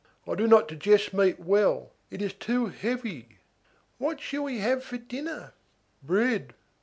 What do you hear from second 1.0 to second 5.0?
meat well. It is too heavy." "What shall we have for